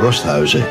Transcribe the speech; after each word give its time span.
Rosthuizen. 0.00 0.64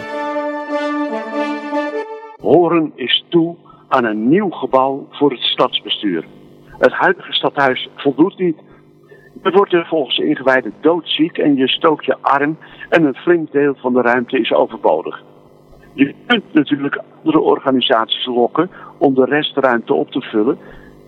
Horen 2.41 2.91
is 2.95 3.25
toe 3.29 3.55
aan 3.87 4.05
een 4.05 4.29
nieuw 4.29 4.49
gebouw 4.49 5.07
voor 5.09 5.31
het 5.31 5.39
stadsbestuur. 5.39 6.25
Het 6.77 6.91
huidige 6.91 7.33
stadhuis 7.33 7.89
voldoet 7.95 8.37
niet. 8.37 8.57
Je 9.43 9.51
wordt 9.51 9.73
er 9.73 9.87
volgens 9.87 10.17
de 10.17 10.25
ingewijden 10.25 10.73
doodziek 10.81 11.37
en 11.37 11.55
je 11.55 11.67
stookt 11.67 12.05
je 12.05 12.17
arm 12.21 12.57
en 12.89 13.03
een 13.03 13.15
flink 13.15 13.51
deel 13.51 13.75
van 13.75 13.93
de 13.93 14.01
ruimte 14.01 14.39
is 14.39 14.53
overbodig. 14.53 15.23
Je 15.93 16.13
kunt 16.25 16.53
natuurlijk 16.53 17.01
andere 17.17 17.39
organisaties 17.39 18.25
lokken 18.25 18.69
om 18.97 19.13
de 19.13 19.25
restruimte 19.25 19.93
op 19.93 20.11
te 20.11 20.21
vullen, 20.21 20.57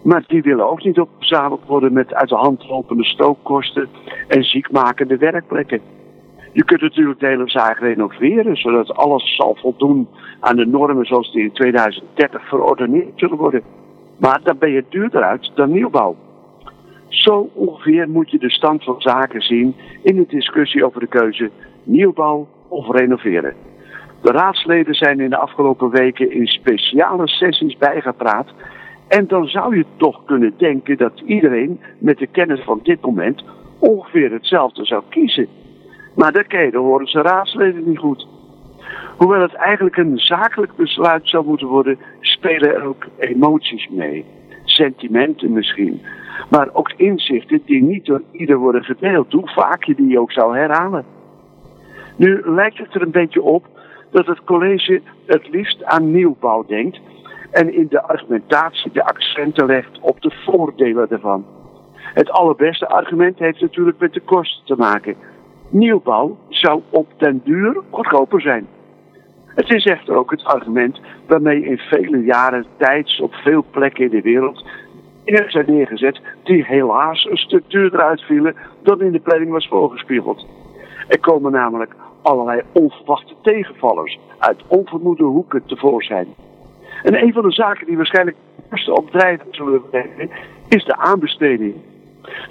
maar 0.04 0.24
die 0.28 0.42
willen 0.42 0.70
ook 0.70 0.84
niet 0.84 1.00
opgezadeld 1.00 1.66
worden 1.66 1.94
met 1.94 2.14
uit 2.14 2.30
de 2.30 2.36
hand 2.36 2.68
lopende 2.68 3.06
stookkosten 3.06 3.90
en 4.28 4.44
ziekmakende 4.44 5.18
werkplekken. 5.18 5.82
Je 6.54 6.64
kunt 6.64 6.82
natuurlijk 6.82 7.20
de 7.20 7.28
hele 7.28 7.50
zaak 7.50 7.80
renoveren, 7.80 8.56
zodat 8.56 8.96
alles 8.96 9.36
zal 9.36 9.56
voldoen 9.56 10.08
aan 10.40 10.56
de 10.56 10.66
normen 10.66 11.06
zoals 11.06 11.32
die 11.32 11.44
in 11.44 11.52
2030 11.52 12.48
verordeneerd 12.48 13.12
zullen 13.16 13.38
worden. 13.38 13.62
Maar 14.18 14.40
dan 14.44 14.58
ben 14.58 14.72
je 14.72 14.86
duurder 14.90 15.24
uit 15.24 15.52
dan 15.56 15.72
nieuwbouw. 15.72 16.16
Zo 17.08 17.50
ongeveer 17.54 18.10
moet 18.10 18.32
je 18.32 18.40
de 18.40 18.52
stand 18.52 18.84
van 18.84 19.02
zaken 19.02 19.42
zien 19.42 19.76
in 20.02 20.16
de 20.16 20.26
discussie 20.28 20.86
over 20.86 21.00
de 21.00 21.08
keuze 21.08 21.52
nieuwbouw 21.84 22.48
of 22.68 22.90
renoveren. 22.90 23.54
De 24.22 24.32
raadsleden 24.32 24.94
zijn 24.94 25.20
in 25.20 25.30
de 25.30 25.38
afgelopen 25.38 25.90
weken 25.90 26.32
in 26.32 26.48
speciale 26.48 27.28
sessies 27.28 27.78
bijgepraat. 27.78 28.48
En 29.08 29.28
dan 29.28 29.48
zou 29.48 29.78
je 29.78 29.86
toch 29.98 30.26
kunnen 30.26 30.54
denken 30.58 30.98
dat 30.98 31.22
iedereen 31.26 31.80
met 31.98 32.18
de 32.18 32.28
kennis 32.28 32.64
van 32.64 32.80
dit 32.84 33.02
moment 33.02 33.44
ongeveer 33.80 34.32
hetzelfde 34.32 34.86
zou 34.86 35.04
kiezen. 35.10 35.48
Maar 36.16 36.32
dat 36.32 36.48
keren 36.48 36.80
horen 36.80 37.08
ze 37.08 37.22
raadsleden 37.22 37.84
niet 37.90 37.98
goed. 37.98 38.28
Hoewel 39.18 39.42
het 39.42 39.54
eigenlijk 39.54 39.98
een 39.98 40.18
zakelijk 40.18 40.76
besluit 40.76 41.28
zou 41.28 41.46
moeten 41.46 41.68
worden, 41.68 42.00
spelen 42.20 42.76
er 42.76 42.84
ook 42.84 43.06
emoties 43.18 43.88
mee. 43.90 44.26
Sentimenten 44.64 45.54
misschien. 45.54 46.02
Maar 46.50 46.70
ook 46.74 46.94
inzichten 46.98 47.62
die 47.66 47.84
niet 47.84 48.06
door 48.06 48.22
ieder 48.32 48.58
worden 48.58 48.84
gedeeld, 48.84 49.32
hoe 49.32 49.50
vaak 49.50 49.84
je 49.84 49.96
die 49.96 50.20
ook 50.20 50.32
zou 50.32 50.58
herhalen. 50.58 51.06
Nu 52.16 52.42
lijkt 52.46 52.78
het 52.78 52.96
er 52.96 53.02
een 53.02 53.12
beetje 53.12 53.42
op 53.42 53.66
dat 54.12 54.26
het 54.26 54.44
college 54.44 55.02
het 55.26 55.50
liefst 55.50 55.84
aan 55.84 56.12
nieuwbouw 56.12 56.66
denkt 56.68 57.00
en 57.52 57.74
in 57.74 57.88
de 57.90 58.02
argumentatie 58.02 58.92
de 58.92 59.04
accenten 59.04 59.66
legt 59.66 60.00
op 60.02 60.22
de 60.22 60.32
voordelen 60.46 61.10
ervan. 61.10 61.46
Het 61.96 62.30
allerbeste 62.30 62.88
argument 62.88 63.40
heeft 63.40 63.62
natuurlijk 63.62 64.00
met 64.00 64.14
de 64.14 64.20
kosten 64.20 64.66
te 64.66 64.76
maken. 64.78 65.16
Nieuwbouw 65.74 66.38
zou 66.50 66.82
op 66.90 67.08
den 67.18 67.42
duur 67.44 67.82
goedkoper 67.90 68.42
zijn. 68.42 68.68
Het 69.46 69.70
is 69.70 69.86
echter 69.86 70.16
ook 70.16 70.32
het 70.32 70.44
argument 70.44 71.00
waarmee 71.28 71.66
in 71.66 71.78
vele 71.78 72.24
jaren 72.24 72.66
tijds 72.78 73.22
op 73.22 73.34
veel 73.34 73.66
plekken 73.72 74.04
in 74.04 74.10
de 74.10 74.22
wereld 74.22 74.64
dingen 75.24 75.52
zijn 75.52 75.66
neergezet 75.68 76.22
die 76.44 76.66
helaas 76.66 77.26
een 77.30 77.38
stuk 77.38 77.64
duurder 77.68 78.02
uitvielen 78.02 78.56
dan 78.84 79.02
in 79.02 79.12
de 79.12 79.20
planning 79.20 79.52
was 79.52 79.68
voorgespiegeld. 79.68 80.48
Er 81.08 81.20
komen 81.20 81.52
namelijk 81.52 81.96
allerlei 82.22 82.62
onverwachte 82.72 83.34
tegenvallers 83.42 84.20
uit 84.38 84.64
onvermoede 84.68 85.24
hoeken 85.24 85.66
tevoorschijn. 85.66 86.28
En 87.04 87.22
een 87.24 87.34
van 87.34 87.44
de 87.44 87.52
zaken 87.52 87.86
die 87.86 87.98
waarschijnlijk 87.98 88.38
eerst 88.72 88.90
op 88.90 89.12
drijven 89.12 89.48
zullen 89.52 89.90
brengen, 89.90 90.30
is 90.68 90.86
de 90.86 90.98
aanbesteding. 90.98 91.76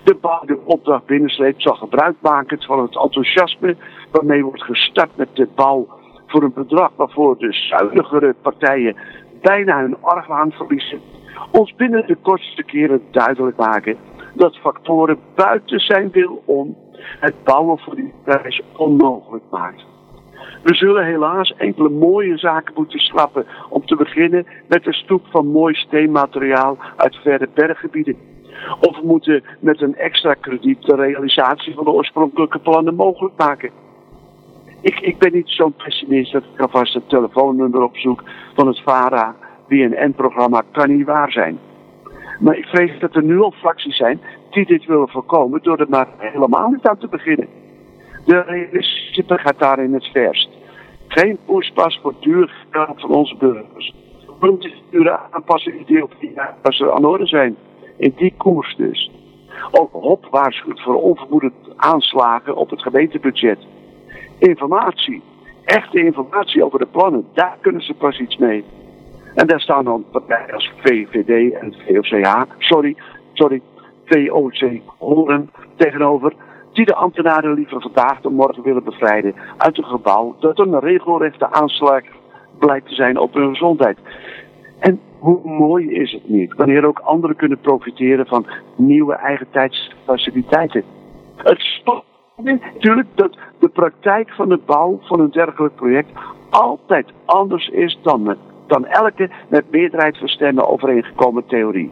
De 0.04 0.14
bouw 0.20 0.42
de 0.44 0.58
opdracht 0.64 1.06
binnensleept 1.06 1.62
zal 1.62 1.74
gebruik 1.74 2.16
maken 2.20 2.62
van 2.62 2.82
het 2.82 2.96
enthousiasme 2.98 3.76
waarmee 4.10 4.44
wordt 4.44 4.62
gestart 4.62 5.16
met 5.16 5.28
de 5.32 5.48
bouw 5.54 5.86
voor 6.26 6.42
een 6.42 6.52
bedrag 6.52 6.90
waarvoor 6.96 7.38
de 7.38 7.52
zuinigere 7.52 8.34
partijen 8.42 8.96
bijna 9.40 9.80
hun 9.80 9.96
argwaan 10.00 10.52
verliezen. 10.52 11.00
Ons 11.50 11.74
binnen 11.74 12.06
de 12.06 12.16
kortste 12.16 12.62
keren 12.62 13.02
duidelijk 13.10 13.56
maken 13.56 13.96
dat 14.34 14.56
factoren 14.56 15.18
buiten 15.34 15.80
zijn 15.80 16.10
wil 16.10 16.42
om 16.44 16.76
het 16.98 17.34
bouwen 17.44 17.78
voor 17.78 17.94
die 17.94 18.12
prijs 18.24 18.62
onmogelijk 18.76 19.44
maakt. 19.50 19.84
We 20.62 20.74
zullen 20.74 21.04
helaas 21.04 21.54
enkele 21.56 21.88
mooie 21.88 22.38
zaken 22.38 22.74
moeten 22.76 22.98
schrappen. 22.98 23.46
Om 23.68 23.86
te 23.86 23.96
beginnen 23.96 24.46
met 24.68 24.84
de 24.84 24.92
stoep 24.92 25.26
van 25.30 25.46
mooi 25.46 25.74
steenmateriaal 25.74 26.78
uit 26.96 27.16
verre 27.16 27.48
berggebieden. 27.54 28.16
Of 28.80 28.98
we 29.00 29.06
moeten 29.06 29.44
met 29.60 29.80
een 29.80 29.96
extra 29.96 30.34
krediet 30.34 30.82
de 30.82 30.94
realisatie 30.94 31.74
van 31.74 31.84
de 31.84 31.90
oorspronkelijke 31.90 32.58
plannen 32.58 32.94
mogelijk 32.94 33.34
maken. 33.36 33.70
Ik, 34.80 35.00
ik 35.00 35.18
ben 35.18 35.32
niet 35.32 35.48
zo'n 35.48 35.74
pessimist 35.74 36.32
dat 36.32 36.42
ik 36.54 36.60
alvast 36.60 36.94
het 36.94 37.08
telefoonnummer 37.08 37.82
opzoek 37.82 38.22
van 38.54 38.66
het 38.66 38.80
VARA 38.80 39.34
BNN-programma 39.68 40.62
kan 40.72 40.96
niet 40.96 41.06
waar 41.06 41.30
zijn. 41.30 41.58
Maar 42.40 42.56
ik 42.56 42.66
vrees 42.66 42.98
dat 42.98 43.14
er 43.14 43.22
nu 43.22 43.40
al 43.40 43.50
fracties 43.50 43.96
zijn 43.96 44.20
die 44.50 44.66
dit 44.66 44.84
willen 44.84 45.08
voorkomen 45.08 45.62
door 45.62 45.78
er 45.78 45.88
maar 45.88 46.08
helemaal 46.16 46.70
niet 46.70 46.86
aan 46.86 46.98
te 46.98 47.08
beginnen. 47.08 47.48
De 48.24 48.40
realistische 48.40 49.24
gaat 49.26 49.58
daarin 49.58 49.94
het 49.94 50.04
verst. 50.04 50.48
Geen 51.08 51.38
poespas 51.44 51.98
voor 52.02 52.14
duur 52.20 52.54
geld 52.70 53.00
van 53.00 53.10
onze 53.10 53.36
burgers. 53.36 53.94
We 54.40 54.50
moeten 54.50 54.72
dure 54.90 55.18
aanpassingen 55.30 55.86
die 55.86 56.02
op 56.02 56.14
die 56.20 56.32
als 56.62 56.76
ze 56.76 56.92
aan 56.92 57.04
orde 57.04 57.26
zijn. 57.26 57.56
In 58.02 58.12
die 58.16 58.34
koers 58.36 58.76
dus. 58.76 59.10
Ook 59.70 59.92
HOP 59.92 60.26
waarschuwt 60.30 60.82
voor 60.82 60.94
onvermoede 60.94 61.52
aanslagen 61.76 62.56
op 62.56 62.70
het 62.70 62.82
gemeentebudget. 62.82 63.58
Informatie. 64.38 65.22
Echte 65.64 66.04
informatie 66.04 66.64
over 66.64 66.78
de 66.78 66.86
plannen. 66.86 67.26
Daar 67.34 67.56
kunnen 67.60 67.82
ze 67.82 67.94
pas 67.94 68.18
iets 68.18 68.36
mee. 68.36 68.64
En 69.34 69.46
daar 69.46 69.60
staan 69.60 69.84
dan 69.84 70.04
partijen 70.10 70.54
als 70.54 70.72
VVD 70.76 71.52
en 71.52 71.74
VOCH, 71.86 72.44
sorry, 72.58 72.96
sorry, 73.32 73.62
VOC 74.04 74.80
Horen 74.98 75.50
tegenover, 75.76 76.32
die 76.72 76.84
de 76.84 76.94
ambtenaren 76.94 77.54
liever 77.54 77.80
vandaag 77.80 78.20
dan 78.20 78.34
morgen 78.34 78.62
willen 78.62 78.84
bevrijden 78.84 79.34
uit 79.56 79.78
een 79.78 79.84
gebouw 79.84 80.36
dat 80.40 80.58
een 80.58 80.80
regelrechte 80.80 81.52
aanslag 81.52 82.02
blijkt 82.58 82.88
te 82.88 82.94
zijn 82.94 83.19
op 83.19 83.34
hun 83.34 83.48
gezondheid. 83.48 83.98
En 84.78 85.00
hoe 85.22 85.40
mooi 85.44 85.90
is 85.90 86.12
het 86.12 86.28
niet, 86.28 86.54
wanneer 86.54 86.86
ook 86.86 86.98
anderen 86.98 87.36
kunnen 87.36 87.58
profiteren 87.58 88.26
van 88.26 88.46
nieuwe 88.76 89.14
eigentijdsfaciliteiten. 89.14 90.84
Het 91.36 91.60
stopt 91.60 92.06
natuurlijk 92.36 93.08
dat 93.14 93.38
de 93.58 93.68
praktijk 93.68 94.30
van 94.30 94.48
de 94.48 94.60
bouw 94.66 94.98
van 95.02 95.20
een 95.20 95.30
dergelijk 95.30 95.74
project 95.74 96.10
altijd 96.50 97.06
anders 97.24 97.68
is 97.68 97.98
dan 98.02 98.36
dan 98.66 98.86
elke 98.86 99.30
met 99.48 99.70
meerderheid 99.70 100.18
van 100.18 100.28
stemmen 100.28 100.68
overeengekomen 100.68 101.46
theorie. 101.46 101.90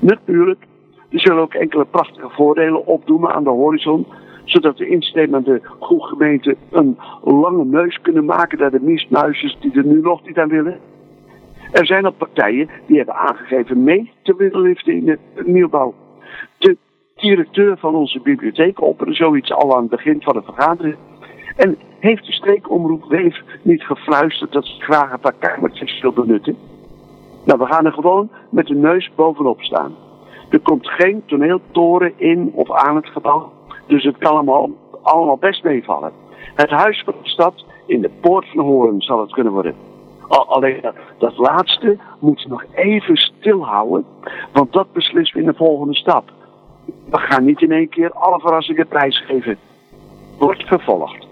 Natuurlijk, 0.00 0.66
er 1.10 1.20
zullen 1.20 1.42
ook 1.42 1.54
enkele 1.54 1.84
prachtige 1.84 2.28
voordelen 2.30 2.86
opdoemen 2.86 3.34
aan 3.34 3.44
de 3.44 3.50
horizon, 3.50 4.06
zodat 4.44 4.76
de 4.76 4.88
instemmende 4.88 5.60
gemeenten 5.80 6.56
een 6.70 6.98
lange 7.22 7.64
neus 7.64 8.00
kunnen 8.02 8.24
maken 8.24 8.58
naar 8.58 8.70
de 8.70 8.80
mismuisjes 8.82 9.56
die 9.60 9.72
er 9.72 9.86
nu 9.86 10.00
nog 10.00 10.26
niet 10.26 10.38
aan 10.38 10.48
willen. 10.48 10.80
Er 11.76 11.86
zijn 11.86 12.04
al 12.04 12.12
partijen 12.12 12.70
die 12.86 12.96
hebben 12.96 13.14
aangegeven 13.14 13.84
mee 13.84 14.12
te 14.22 14.36
willen 14.36 14.60
liften 14.60 14.92
in 14.92 15.04
de 15.04 15.18
nieuwbouw. 15.44 15.94
De 16.58 16.76
directeur 17.14 17.78
van 17.78 17.94
onze 17.94 18.20
bibliotheek 18.20 18.80
opperde 18.80 19.14
zoiets 19.14 19.52
al 19.52 19.74
aan 19.74 19.80
het 19.80 19.90
begin 19.90 20.22
van 20.22 20.34
de 20.34 20.42
vergadering. 20.42 20.96
En 21.56 21.78
heeft 21.98 22.26
de 22.26 22.32
streekomroep 22.32 23.04
Weef 23.08 23.42
niet 23.62 23.82
gefluisterd 23.82 24.52
dat 24.52 24.64
ze 24.66 24.80
graag 24.80 25.12
een 25.12 25.20
paar 25.20 25.34
kamertjes 25.38 26.00
wil 26.00 26.12
benutten? 26.12 26.56
Nou, 27.44 27.58
we 27.58 27.66
gaan 27.66 27.86
er 27.86 27.92
gewoon 27.92 28.30
met 28.50 28.66
de 28.66 28.74
neus 28.74 29.10
bovenop 29.14 29.62
staan. 29.62 29.94
Er 30.50 30.60
komt 30.60 30.88
geen 30.88 31.22
toneeltoren 31.26 32.12
in 32.16 32.50
of 32.54 32.72
aan 32.72 32.96
het 32.96 33.06
gebouw, 33.06 33.52
dus 33.86 34.04
het 34.04 34.18
kan 34.18 34.32
allemaal, 34.32 34.70
allemaal 35.02 35.38
best 35.38 35.64
meevallen. 35.64 36.12
Het 36.54 36.70
huis 36.70 37.02
van 37.04 37.14
de 37.22 37.28
stad 37.28 37.64
in 37.86 38.00
de 38.00 38.10
poort 38.20 38.46
van 38.46 38.64
Hoorn 38.64 39.02
zal 39.02 39.20
het 39.20 39.32
kunnen 39.32 39.52
worden. 39.52 39.95
Alleen 40.28 40.80
dat, 41.18 41.36
laatste 41.36 41.98
moeten 42.18 42.44
we 42.44 42.50
nog 42.50 42.64
even 42.74 43.16
stilhouden, 43.16 44.04
want 44.52 44.72
dat 44.72 44.92
beslissen 44.92 45.36
we 45.36 45.44
in 45.44 45.50
de 45.50 45.56
volgende 45.56 45.94
stap. 45.94 46.30
We 47.10 47.18
gaan 47.18 47.44
niet 47.44 47.60
in 47.62 47.72
één 47.72 47.88
keer 47.88 48.12
alle 48.12 48.40
verrassingen 48.40 48.86
prijsgeven. 48.86 49.58
Wordt 50.38 50.62
vervolgd. 50.62 51.25